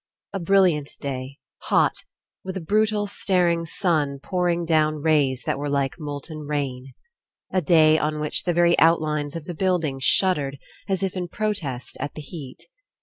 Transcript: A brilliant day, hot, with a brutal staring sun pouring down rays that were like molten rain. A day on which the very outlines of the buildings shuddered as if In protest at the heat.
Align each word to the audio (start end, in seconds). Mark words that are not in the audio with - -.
A 0.33 0.39
brilliant 0.39 0.89
day, 0.99 1.37
hot, 1.59 2.05
with 2.43 2.57
a 2.57 2.59
brutal 2.59 3.05
staring 3.05 3.65
sun 3.67 4.17
pouring 4.17 4.65
down 4.65 4.95
rays 4.95 5.43
that 5.43 5.59
were 5.59 5.69
like 5.69 5.99
molten 5.99 6.39
rain. 6.39 6.95
A 7.53 7.61
day 7.61 7.99
on 7.99 8.19
which 8.19 8.45
the 8.45 8.53
very 8.55 8.75
outlines 8.79 9.35
of 9.35 9.45
the 9.45 9.53
buildings 9.53 10.03
shuddered 10.03 10.57
as 10.89 11.03
if 11.03 11.15
In 11.15 11.27
protest 11.27 11.97
at 11.99 12.15
the 12.15 12.21
heat. 12.23 12.65